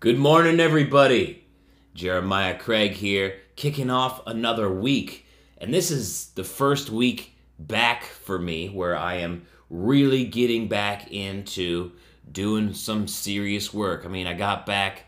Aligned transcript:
Good 0.00 0.18
morning, 0.18 0.60
everybody. 0.60 1.44
Jeremiah 1.92 2.58
Craig 2.58 2.92
here, 2.92 3.36
kicking 3.54 3.90
off 3.90 4.26
another 4.26 4.72
week. 4.72 5.26
And 5.58 5.74
this 5.74 5.90
is 5.90 6.30
the 6.30 6.42
first 6.42 6.88
week 6.88 7.36
back 7.58 8.04
for 8.04 8.38
me 8.38 8.70
where 8.70 8.96
I 8.96 9.16
am 9.16 9.46
really 9.68 10.24
getting 10.24 10.68
back 10.68 11.12
into 11.12 11.92
doing 12.32 12.72
some 12.72 13.08
serious 13.08 13.74
work. 13.74 14.06
I 14.06 14.08
mean, 14.08 14.26
I 14.26 14.32
got 14.32 14.64
back 14.64 15.04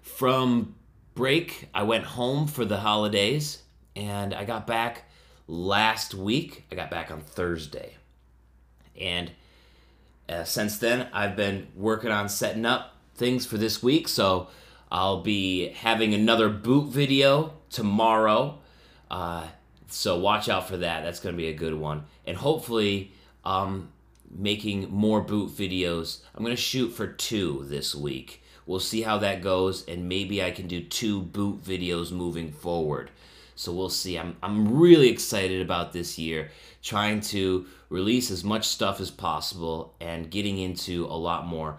from 0.00 0.76
break, 1.16 1.68
I 1.74 1.82
went 1.82 2.04
home 2.04 2.46
for 2.46 2.64
the 2.64 2.76
holidays, 2.76 3.64
and 3.96 4.32
I 4.32 4.44
got 4.44 4.64
back 4.64 5.10
last 5.48 6.14
week. 6.14 6.66
I 6.70 6.76
got 6.76 6.88
back 6.88 7.10
on 7.10 7.20
Thursday. 7.20 7.96
And 8.96 9.32
uh, 10.28 10.44
since 10.44 10.78
then, 10.78 11.08
I've 11.12 11.34
been 11.34 11.66
working 11.74 12.12
on 12.12 12.28
setting 12.28 12.64
up 12.64 12.94
things 13.20 13.46
for 13.46 13.56
this 13.56 13.80
week. 13.80 14.08
So 14.08 14.48
I'll 14.90 15.22
be 15.22 15.68
having 15.68 16.12
another 16.14 16.48
boot 16.48 16.88
video 16.88 17.52
tomorrow. 17.70 18.58
Uh, 19.08 19.46
so 19.86 20.18
watch 20.18 20.48
out 20.48 20.66
for 20.66 20.78
that. 20.78 21.04
That's 21.04 21.20
going 21.20 21.36
to 21.36 21.40
be 21.40 21.48
a 21.48 21.54
good 21.54 21.74
one. 21.74 22.04
And 22.26 22.36
hopefully, 22.36 23.12
um, 23.44 23.90
making 24.36 24.90
more 24.90 25.20
boot 25.20 25.50
videos. 25.50 26.20
I'm 26.34 26.42
going 26.42 26.56
to 26.56 26.60
shoot 26.60 26.88
for 26.88 27.06
two 27.06 27.64
this 27.68 27.94
week. 27.94 28.42
We'll 28.66 28.80
see 28.80 29.02
how 29.02 29.18
that 29.18 29.42
goes, 29.42 29.84
and 29.86 30.08
maybe 30.08 30.42
I 30.42 30.52
can 30.52 30.68
do 30.68 30.80
two 30.80 31.22
boot 31.22 31.64
videos 31.64 32.12
moving 32.12 32.52
forward. 32.52 33.10
So 33.56 33.72
we'll 33.72 33.88
see. 33.88 34.16
I'm, 34.16 34.36
I'm 34.42 34.78
really 34.78 35.08
excited 35.08 35.60
about 35.60 35.92
this 35.92 36.18
year, 36.18 36.50
trying 36.82 37.20
to 37.22 37.66
release 37.88 38.30
as 38.30 38.44
much 38.44 38.68
stuff 38.68 39.00
as 39.00 39.10
possible 39.10 39.94
and 40.00 40.30
getting 40.30 40.58
into 40.58 41.06
a 41.06 41.18
lot 41.18 41.46
more 41.46 41.78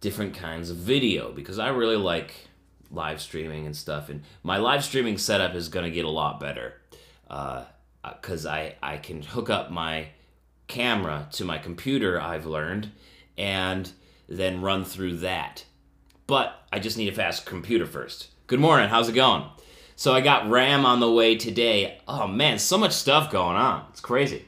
different 0.00 0.34
kinds 0.34 0.70
of 0.70 0.76
video 0.76 1.32
because 1.32 1.58
I 1.58 1.68
really 1.68 1.96
like 1.96 2.32
live 2.90 3.20
streaming 3.20 3.66
and 3.66 3.76
stuff. 3.76 4.08
And 4.08 4.22
my 4.42 4.56
live 4.56 4.84
streaming 4.84 5.18
setup 5.18 5.54
is 5.54 5.68
going 5.68 5.84
to 5.84 5.90
get 5.90 6.04
a 6.04 6.10
lot 6.10 6.40
better 6.40 6.74
because 7.28 8.46
uh, 8.46 8.50
I, 8.50 8.74
I 8.82 8.96
can 8.96 9.22
hook 9.22 9.50
up 9.50 9.70
my 9.70 10.08
camera 10.66 11.28
to 11.32 11.44
my 11.44 11.58
computer, 11.58 12.20
I've 12.20 12.46
learned, 12.46 12.90
and 13.36 13.90
then 14.28 14.62
run 14.62 14.84
through 14.84 15.18
that. 15.18 15.64
But 16.26 16.54
I 16.72 16.78
just 16.78 16.96
need 16.96 17.08
a 17.08 17.12
fast 17.12 17.44
computer 17.44 17.86
first. 17.86 18.28
Good 18.46 18.60
morning, 18.60 18.88
how's 18.88 19.08
it 19.08 19.14
going? 19.14 19.44
So 19.96 20.14
I 20.14 20.22
got 20.22 20.48
RAM 20.48 20.86
on 20.86 21.00
the 21.00 21.10
way 21.10 21.36
today. 21.36 21.98
Oh 22.08 22.26
man, 22.26 22.58
so 22.58 22.78
much 22.78 22.92
stuff 22.92 23.30
going 23.30 23.56
on. 23.56 23.84
It's 23.90 24.00
crazy. 24.00 24.46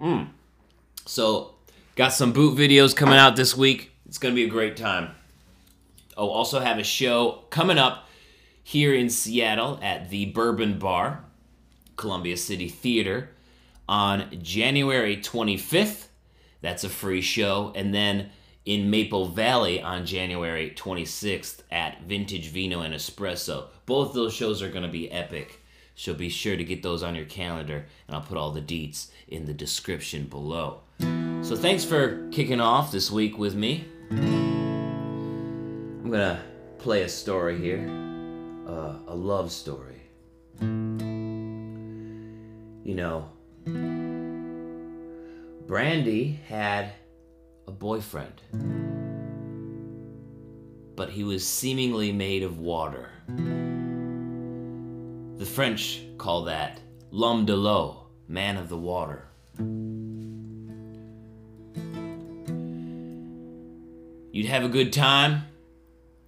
Mm. 0.00 0.30
So 1.04 1.57
Got 1.98 2.12
some 2.12 2.30
boot 2.30 2.56
videos 2.56 2.94
coming 2.94 3.18
out 3.18 3.34
this 3.34 3.56
week. 3.56 3.90
It's 4.06 4.18
going 4.18 4.32
to 4.32 4.36
be 4.40 4.46
a 4.46 4.48
great 4.48 4.76
time. 4.76 5.10
Oh, 6.16 6.28
also 6.28 6.60
have 6.60 6.78
a 6.78 6.84
show 6.84 7.42
coming 7.50 7.76
up 7.76 8.06
here 8.62 8.94
in 8.94 9.10
Seattle 9.10 9.80
at 9.82 10.08
the 10.08 10.26
Bourbon 10.26 10.78
Bar, 10.78 11.24
Columbia 11.96 12.36
City 12.36 12.68
Theater, 12.68 13.30
on 13.88 14.28
January 14.40 15.16
25th. 15.16 16.06
That's 16.60 16.84
a 16.84 16.88
free 16.88 17.20
show. 17.20 17.72
And 17.74 17.92
then 17.92 18.30
in 18.64 18.90
Maple 18.90 19.26
Valley 19.26 19.82
on 19.82 20.06
January 20.06 20.70
26th 20.76 21.62
at 21.68 22.02
Vintage 22.02 22.50
Vino 22.50 22.82
and 22.82 22.94
Espresso. 22.94 23.70
Both 23.86 24.14
those 24.14 24.32
shows 24.32 24.62
are 24.62 24.70
going 24.70 24.84
to 24.84 24.88
be 24.88 25.10
epic. 25.10 25.64
So 25.96 26.14
be 26.14 26.28
sure 26.28 26.56
to 26.56 26.62
get 26.62 26.84
those 26.84 27.02
on 27.02 27.16
your 27.16 27.24
calendar, 27.24 27.86
and 28.06 28.14
I'll 28.14 28.22
put 28.22 28.38
all 28.38 28.52
the 28.52 28.62
deets 28.62 29.08
in 29.26 29.46
the 29.46 29.52
description 29.52 30.26
below. 30.26 30.82
So 31.48 31.56
thanks 31.56 31.82
for 31.82 32.28
kicking 32.30 32.60
off 32.60 32.92
this 32.92 33.10
week 33.10 33.38
with 33.38 33.54
me. 33.54 33.86
I'm 34.10 36.10
gonna 36.10 36.42
play 36.76 37.04
a 37.04 37.08
story 37.08 37.58
here, 37.58 37.88
uh, 38.66 38.96
a 39.06 39.14
love 39.14 39.50
story. 39.50 40.02
You 40.60 40.66
know, 42.94 43.30
Brandy 45.66 46.38
had 46.46 46.92
a 47.66 47.72
boyfriend, 47.72 48.42
but 50.96 51.08
he 51.08 51.24
was 51.24 51.48
seemingly 51.48 52.12
made 52.12 52.42
of 52.42 52.58
water. 52.58 53.08
The 55.38 55.46
French 55.46 56.02
call 56.18 56.44
that 56.44 56.82
l'homme 57.10 57.46
de 57.46 57.56
l'eau, 57.56 58.08
man 58.28 58.58
of 58.58 58.68
the 58.68 58.76
water. 58.76 59.24
You'd 64.32 64.46
have 64.46 64.64
a 64.64 64.68
good 64.68 64.92
time. 64.92 65.44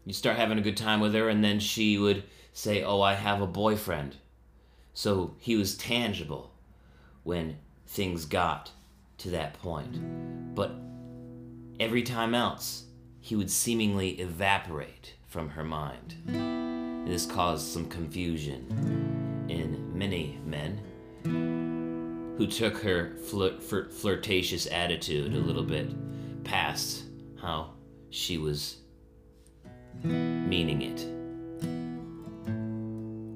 You'd 0.04 0.14
start 0.14 0.36
having 0.36 0.58
a 0.58 0.62
good 0.62 0.76
time 0.76 1.00
with 1.00 1.14
her, 1.14 1.28
and 1.28 1.44
then 1.44 1.60
she 1.60 1.98
would 1.98 2.24
say, 2.52 2.82
Oh, 2.82 3.00
I 3.00 3.14
have 3.14 3.40
a 3.40 3.46
boyfriend. 3.46 4.16
So 4.94 5.34
he 5.38 5.56
was 5.56 5.76
tangible 5.76 6.52
when 7.22 7.58
things 7.86 8.24
got 8.24 8.70
to 9.18 9.30
that 9.30 9.54
point. 9.54 10.54
But 10.54 10.72
every 11.78 12.02
time 12.02 12.34
else, 12.34 12.84
he 13.20 13.36
would 13.36 13.50
seemingly 13.50 14.10
evaporate 14.20 15.14
from 15.26 15.50
her 15.50 15.64
mind. 15.64 17.06
This 17.06 17.26
caused 17.26 17.66
some 17.66 17.86
confusion 17.86 19.46
in 19.48 19.96
many 19.96 20.38
men 20.44 20.80
who 22.36 22.46
took 22.46 22.78
her 22.78 23.16
flirt, 23.16 23.62
flirt, 23.62 23.92
flirtatious 23.92 24.66
attitude 24.66 25.34
a 25.34 25.38
little 25.38 25.62
bit 25.62 25.90
past 26.44 27.04
how 27.40 27.72
she 28.10 28.38
was 28.38 28.76
meaning 30.02 30.82
it. 30.82 31.00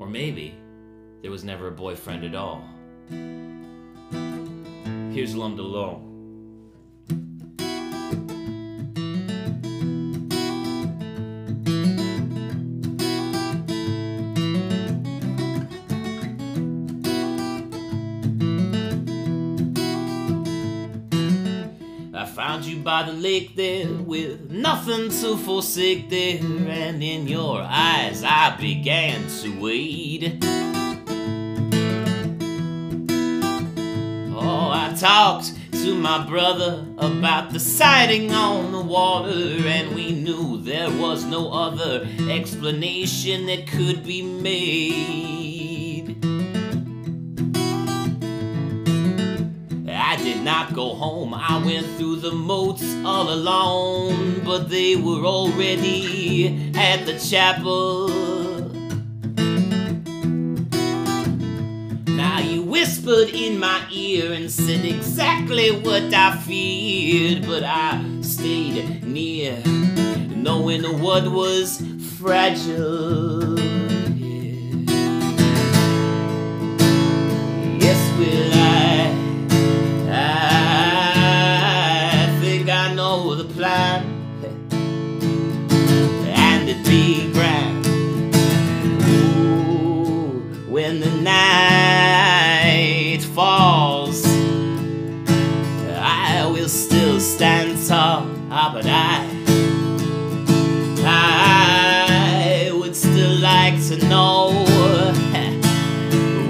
Or 0.00 0.06
maybe 0.06 0.54
there 1.22 1.30
was 1.30 1.44
never 1.44 1.68
a 1.68 1.72
boyfriend 1.72 2.24
at 2.24 2.34
all. 2.34 2.62
Here's 5.12 5.34
L'Homme 5.34 5.56
de. 5.56 6.13
You 22.66 22.78
by 22.78 23.02
the 23.02 23.12
lake 23.12 23.56
there 23.56 23.86
with 23.88 24.50
nothing 24.50 25.10
to 25.10 25.36
forsake 25.36 26.08
there, 26.08 26.38
and 26.40 27.02
in 27.02 27.28
your 27.28 27.60
eyes 27.60 28.22
I 28.24 28.56
began 28.58 29.26
to 29.40 29.60
wade. 29.60 30.38
Oh, 34.36 34.70
I 34.72 34.94
talked 34.98 35.52
to 35.72 35.94
my 35.94 36.26
brother 36.26 36.86
about 36.98 37.52
the 37.52 37.60
sighting 37.60 38.32
on 38.32 38.72
the 38.72 38.80
water, 38.80 39.30
and 39.30 39.94
we 39.94 40.12
knew 40.12 40.58
there 40.58 40.90
was 40.90 41.24
no 41.24 41.52
other 41.52 42.06
explanation 42.30 43.46
that 43.46 43.66
could 43.66 44.04
be 44.04 44.22
made. 44.22 45.43
Not 50.44 50.74
go 50.74 50.94
home. 50.94 51.32
I 51.32 51.56
went 51.64 51.86
through 51.96 52.16
the 52.16 52.32
moats 52.32 52.84
all 53.04 53.32
alone, 53.32 54.42
but 54.44 54.68
they 54.68 54.94
were 54.94 55.24
already 55.24 56.70
at 56.76 57.06
the 57.06 57.18
chapel. 57.18 58.08
Now 62.08 62.40
you 62.40 62.62
whispered 62.62 63.30
in 63.30 63.58
my 63.58 63.86
ear 63.90 64.32
and 64.34 64.50
said 64.50 64.84
exactly 64.84 65.70
what 65.80 66.12
I 66.12 66.36
feared, 66.36 67.46
but 67.46 67.62
I 67.64 68.04
stayed 68.20 69.02
near, 69.02 69.56
knowing 70.36 70.82
what 71.00 71.26
was 71.26 71.82
fragile. 72.18 73.58
Yes, 77.80 78.53
will 96.64 96.70
still 96.70 97.20
stand 97.20 97.78
I? 97.78 98.48
Ah, 98.50 98.70
but 98.72 98.86
I, 98.86 99.20
I 101.04 102.70
would 102.72 102.96
still 102.96 103.38
like 103.40 103.74
to 103.88 103.96
know 104.08 104.64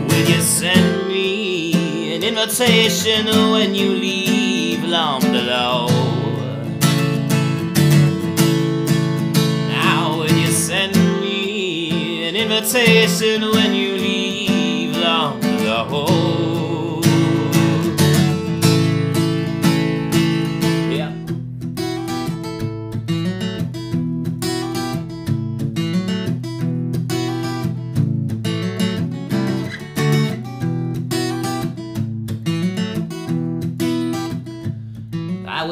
Will 0.08 0.28
you 0.28 0.40
send 0.40 1.08
me 1.08 2.14
an 2.14 2.22
invitation 2.22 3.26
when 3.26 3.74
you 3.74 3.90
leave 3.90 4.84
L'Homme 4.84 5.32
de 5.32 5.42
invitation 12.56 13.42
when 13.50 13.74
you 13.74 13.93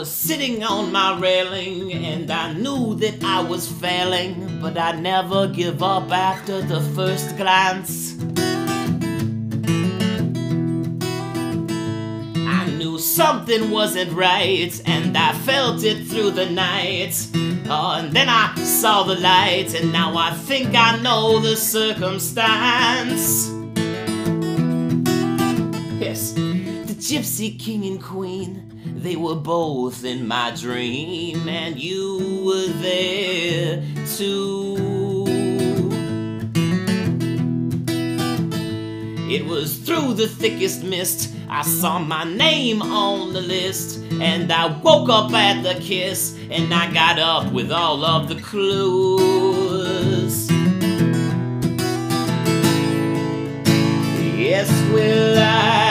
was 0.02 0.10
sitting 0.10 0.64
on 0.64 0.90
my 0.90 1.16
railing 1.20 1.93
and 1.93 2.28
I 2.28 2.52
knew 2.54 2.96
that 2.96 3.22
I 3.22 3.40
was 3.40 3.70
failing, 3.70 4.58
but 4.60 4.76
I 4.76 4.99
never 4.99 5.46
give 5.46 5.81
up 5.81 6.10
after 6.10 6.60
the 6.60 6.81
first 6.96 7.37
glance. 7.37 8.16
I 12.34 12.69
knew 12.78 12.99
something 12.99 13.70
wasn't 13.70 14.10
right 14.10 14.72
and 14.87 15.16
I 15.16 15.34
felt 15.34 15.84
it 15.84 16.08
through 16.08 16.32
the 16.32 16.50
night. 16.50 17.14
Oh, 17.69 17.94
and 17.96 18.10
then 18.12 18.28
I 18.28 18.56
saw 18.56 19.04
the 19.04 19.14
light 19.20 19.72
and 19.76 19.93
now 19.93 20.16
I 20.16 20.32
think 20.32 20.75
I 20.75 20.99
know 20.99 21.38
the 21.38 21.54
circumstance. 21.54 23.52
Yes, 26.00 26.34
Gypsy 27.02 27.58
King 27.58 27.84
and 27.84 28.00
Queen, 28.00 28.62
they 28.96 29.16
were 29.16 29.34
both 29.34 30.04
in 30.04 30.28
my 30.28 30.52
dream, 30.52 31.49
and 31.49 31.76
you 31.76 32.44
were 32.46 32.69
there 32.81 33.82
too. 34.16 35.25
It 39.28 39.44
was 39.46 39.78
through 39.78 40.14
the 40.14 40.28
thickest 40.28 40.84
mist 40.84 41.34
I 41.49 41.62
saw 41.62 41.99
my 41.99 42.22
name 42.22 42.81
on 42.81 43.32
the 43.32 43.40
list, 43.40 43.99
and 44.20 44.52
I 44.52 44.69
woke 44.78 45.08
up 45.08 45.32
at 45.32 45.62
the 45.62 45.75
kiss, 45.81 46.38
and 46.52 46.72
I 46.72 46.88
got 46.94 47.19
up 47.19 47.52
with 47.52 47.72
all 47.72 48.04
of 48.04 48.28
the 48.28 48.37
clues. 48.37 50.49
Yes, 54.38 54.70
will 54.93 55.40
I? 55.40 55.81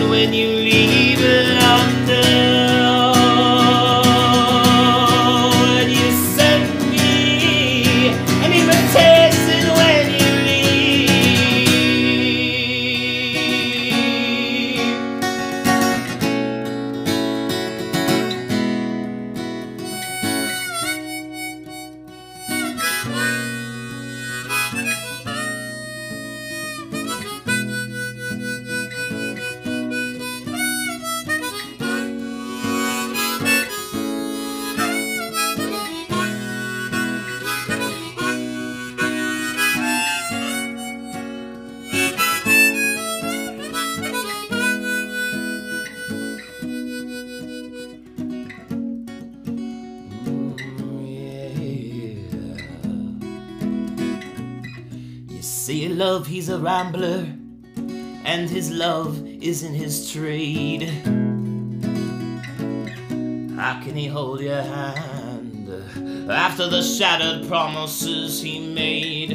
When 0.00 0.32
you 0.32 0.48
leave 0.48 1.18
alone 1.20 1.41
You 55.42 55.48
see, 55.48 55.88
love, 55.88 56.28
he's 56.28 56.48
a 56.48 56.56
rambler, 56.56 57.26
and 58.24 58.48
his 58.48 58.70
love 58.70 59.26
isn't 59.26 59.74
his 59.74 60.12
trade. 60.12 60.84
How 63.56 63.80
can 63.82 63.96
he 63.96 64.06
hold 64.06 64.40
your 64.40 64.62
hand 64.62 65.68
after 66.30 66.68
the 66.68 66.80
shattered 66.80 67.48
promises 67.48 68.40
he 68.40 68.72
made? 68.72 69.32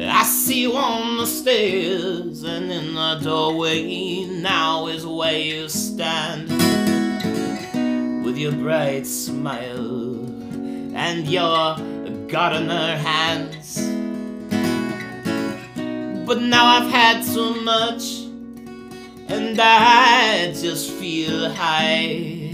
I 0.00 0.22
see 0.26 0.60
you 0.60 0.74
on 0.74 1.16
the 1.16 1.26
stairs, 1.26 2.44
and 2.44 2.70
in 2.70 2.94
the 2.94 3.18
doorway 3.20 4.26
now 4.26 4.86
is 4.86 5.04
where 5.04 5.36
you 5.36 5.68
stand 5.68 6.48
with 8.24 8.38
your 8.38 8.52
bright 8.52 9.08
smile 9.08 10.24
and 10.94 11.26
your 11.26 11.91
gardener 12.32 12.96
hands. 12.96 13.76
But 16.26 16.40
now 16.40 16.64
I've 16.64 16.90
had 16.90 17.22
too 17.22 17.60
much, 17.60 18.20
and 19.28 19.60
I 19.60 20.50
just 20.54 20.92
feel 20.92 21.52
high. 21.52 22.50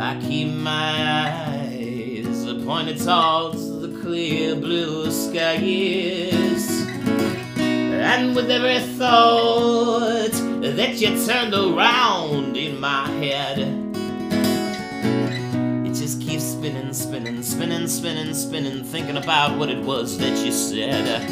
I 0.00 0.20
keep 0.20 0.52
my 0.52 1.28
eyes 1.46 2.44
pointed 2.64 2.98
towards 2.98 3.70
the 3.80 3.96
clear 4.02 4.56
blue 4.56 5.08
skies. 5.12 6.84
And 7.56 8.34
with 8.34 8.50
every 8.50 8.80
thought 8.98 10.32
that 10.60 11.00
you 11.00 11.24
turned 11.24 11.54
around 11.54 12.56
in 12.56 12.80
my 12.80 13.08
head, 13.10 13.91
spinning, 16.62 16.92
spinning, 16.92 17.42
spinning, 17.42 17.88
spinning, 17.88 18.34
spinning, 18.34 18.84
thinking 18.84 19.16
about 19.16 19.58
what 19.58 19.68
it 19.68 19.82
was 19.82 20.16
that 20.18 20.46
you 20.46 20.52
said. 20.52 21.26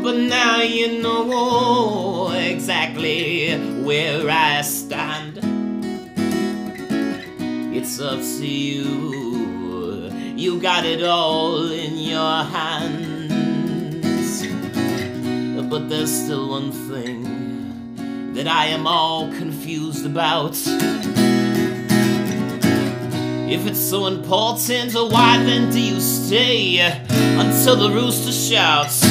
But 0.00 0.16
now 0.16 0.62
you 0.62 1.02
know 1.02 2.30
exactly 2.30 3.58
where 3.82 4.30
I 4.30 4.60
stand. 4.62 5.40
It's 7.74 7.98
up 7.98 8.20
to 8.20 8.46
you. 8.46 10.12
You 10.36 10.60
got 10.60 10.84
it 10.84 11.02
all 11.02 11.72
in 11.72 11.96
your 11.96 12.44
hands. 12.44 13.26
But 15.68 15.88
there's 15.88 16.12
still 16.12 16.50
one 16.50 16.70
thing 16.70 18.34
that 18.34 18.46
I 18.46 18.66
am 18.66 18.86
all 18.86 19.28
confused 19.32 20.06
about. 20.06 20.56
If 23.50 23.66
it's 23.66 23.80
so 23.80 24.08
important, 24.08 24.94
uh, 24.94 25.08
why 25.08 25.42
then 25.42 25.70
do 25.70 25.80
you 25.80 26.00
stay 26.00 26.82
uh, 26.82 26.94
until 27.40 27.76
the 27.76 27.90
rooster 27.90 28.30
shouts? 28.30 29.02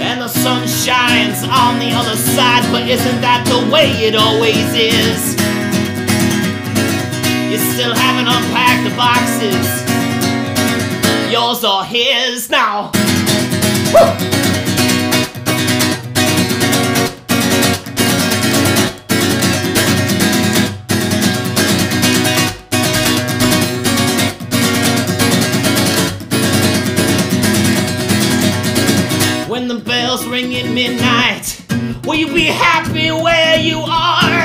And 0.00 0.20
the 0.20 0.28
sun 0.28 0.68
shines 0.68 1.42
on 1.42 1.80
the 1.80 1.90
other 1.90 2.14
side, 2.14 2.62
but 2.70 2.88
isn't 2.88 3.20
that 3.22 3.44
the 3.48 3.68
way 3.72 3.90
it 4.06 4.14
always 4.14 4.72
is? 4.72 5.34
You 7.50 7.58
still 7.74 7.92
haven't 7.92 8.28
unpacked 8.28 8.84
the 8.88 8.94
boxes, 8.94 9.82
yours 11.32 11.64
or 11.64 11.84
his 11.84 12.48
now. 12.48 12.92
Woo! 13.92 14.41
At 30.50 30.74
midnight? 30.74 31.62
Will 32.04 32.16
you 32.16 32.34
be 32.34 32.46
happy 32.46 33.10
where 33.10 33.58
you 33.60 33.78
are? 33.78 34.42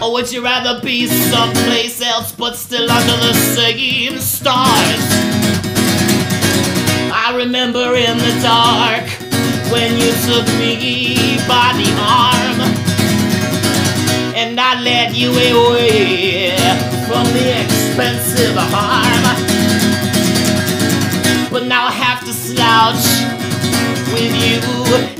Or 0.00 0.12
would 0.12 0.30
you 0.30 0.44
rather 0.44 0.80
be 0.80 1.08
someplace 1.08 2.00
else 2.00 2.30
but 2.30 2.54
still 2.56 2.88
under 2.88 3.16
the 3.26 3.34
same 3.34 4.18
stars? 4.18 5.04
I 7.12 7.34
remember 7.36 7.96
in 7.96 8.16
the 8.18 8.38
dark 8.42 9.08
when 9.72 9.98
you 9.98 10.12
took 10.28 10.46
me 10.62 11.38
by 11.48 11.74
the 11.74 11.90
arm 11.98 12.60
and 14.36 14.60
I 14.60 14.80
led 14.82 15.16
you 15.16 15.30
away 15.30 16.56
from 17.08 17.24
the 17.34 17.64
expensive 17.64 18.56
harm 18.56 19.24
but 21.50 21.66
now 21.66 21.86
I 21.86 21.92
have 21.92 22.24
to 22.26 22.32
slouch 22.32 23.33
you 24.44 24.60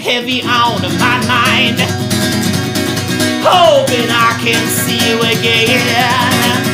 heavy 0.03 0.43
on 0.43 0.83
my 0.99 1.17
mind. 1.27 1.81
Hoping 3.43 4.09
I 4.11 4.39
can 4.43 4.67
see 4.69 5.11
you 5.11 5.19
again 5.21 6.74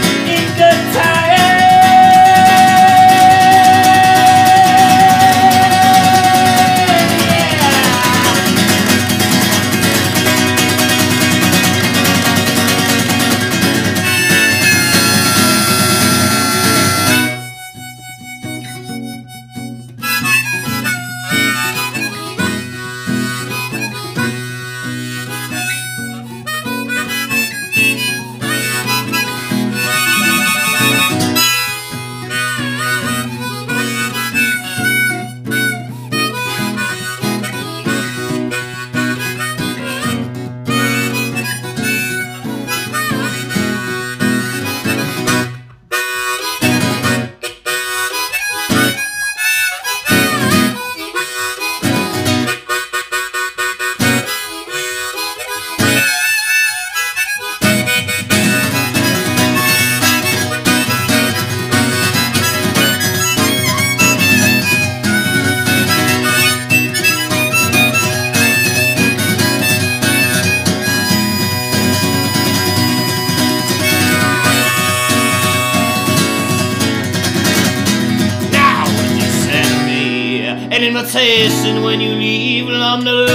an 80.80 80.87
invitation 80.87 81.82
when 81.82 82.00
you 82.00 82.14
leave 82.14 82.66
London 82.66 83.26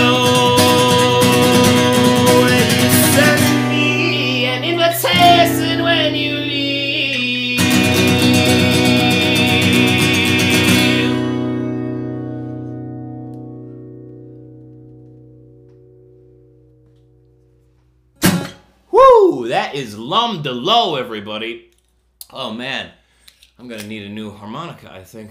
When 2.41 2.65
you 2.73 2.89
send 3.13 3.69
me 3.69 4.45
an 4.45 4.63
invitation 4.63 5.83
when 5.83 6.15
you 6.15 6.37
leave 6.37 7.59
Woo! 18.91 19.47
That 19.49 19.75
is 19.75 19.95
L'Homme 19.95 20.41
de 20.41 20.51
l'eau, 20.51 20.95
everybody. 20.95 21.69
Oh 22.33 22.51
man, 22.51 22.89
I'm 23.59 23.67
gonna 23.67 23.83
need 23.83 24.01
a 24.01 24.09
new 24.09 24.31
harmonica, 24.31 24.91
I 24.91 25.03
think. 25.03 25.29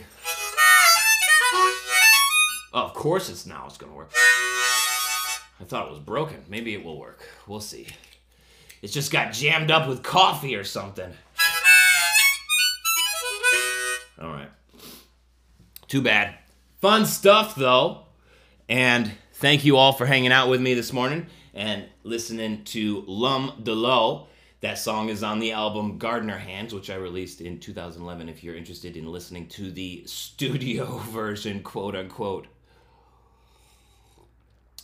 Oh, 2.75 2.81
of 2.81 2.93
course 2.93 3.29
it's 3.29 3.47
now 3.47 3.67
it's 3.67 3.79
gonna 3.79 3.95
work. 3.95 4.11
I 5.61 5.65
thought 5.65 5.87
it 5.87 5.91
was 5.91 6.01
broken. 6.01 6.45
Maybe 6.49 6.75
it 6.75 6.85
will 6.85 6.99
work. 6.99 7.23
We'll 7.47 7.61
see. 7.61 7.87
It's 8.83 8.93
just 8.93 9.13
got 9.13 9.33
jammed 9.33 9.71
up 9.71 9.89
with 9.89 10.03
coffee 10.03 10.57
or 10.57 10.65
something. 10.65 11.13
Alright. 14.21 14.51
Too 15.87 16.03
bad. 16.03 16.35
Fun 16.81 17.07
stuff 17.07 17.55
though. 17.55 18.07
And 18.69 19.13
thank 19.35 19.65
you 19.65 19.77
all 19.77 19.93
for 19.93 20.05
hanging 20.05 20.33
out 20.33 20.49
with 20.49 20.61
me 20.61 20.75
this 20.75 20.93
morning 20.93 21.27
and 21.55 21.85
listening 22.03 22.65
to 22.65 23.05
L'Homme 23.07 23.63
de 23.63 23.73
l'eau. 23.73 24.27
That 24.63 24.79
song 24.79 25.11
is 25.11 25.23
on 25.23 25.39
the 25.39 25.53
album 25.53 25.99
Gardener 25.99 26.39
Hands, 26.39 26.75
which 26.75 26.91
I 26.91 26.97
released 26.97 27.41
in 27.41 27.61
2011 27.61 28.29
if 28.29 28.43
you're 28.43 28.57
interested 28.57 28.97
in 28.97 29.07
listening 29.07 29.47
to 29.51 29.71
the 29.71 30.03
studio 30.07 30.99
version, 31.11 31.63
quote 31.63 31.95
unquote. 31.95 32.49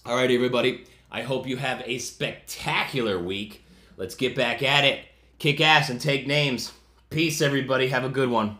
All 0.06 0.16
right, 0.16 0.30
everybody. 0.30 0.86
I 1.12 1.20
hope 1.20 1.46
you 1.46 1.58
have 1.58 1.82
a 1.84 1.98
spectacular 1.98 3.18
week. 3.18 3.62
Let's 3.98 4.14
get 4.14 4.34
back 4.34 4.62
at 4.62 4.86
it. 4.86 5.00
Kick 5.38 5.60
ass 5.60 5.90
and 5.90 6.00
take 6.00 6.26
names. 6.26 6.72
Peace, 7.10 7.42
everybody. 7.42 7.88
Have 7.88 8.04
a 8.04 8.08
good 8.08 8.30
one. 8.30 8.56